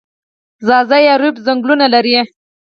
ځاځي 0.67 1.03
اریوب 1.13 1.35
ځنګلونه 1.45 1.85
لري؟ 1.93 2.15